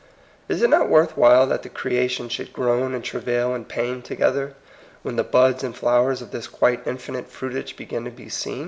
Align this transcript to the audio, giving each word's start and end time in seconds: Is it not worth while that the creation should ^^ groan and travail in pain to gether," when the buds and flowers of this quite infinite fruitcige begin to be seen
Is 0.49 0.63
it 0.63 0.71
not 0.71 0.89
worth 0.89 1.15
while 1.15 1.45
that 1.45 1.61
the 1.61 1.69
creation 1.69 2.27
should 2.27 2.49
^^ 2.49 2.51
groan 2.51 2.95
and 2.95 3.03
travail 3.03 3.53
in 3.53 3.65
pain 3.65 4.01
to 4.01 4.15
gether," 4.15 4.55
when 5.03 5.15
the 5.15 5.23
buds 5.23 5.63
and 5.63 5.75
flowers 5.75 6.23
of 6.23 6.31
this 6.31 6.47
quite 6.47 6.87
infinite 6.87 7.29
fruitcige 7.29 7.77
begin 7.77 8.05
to 8.05 8.09
be 8.09 8.27
seen 8.27 8.59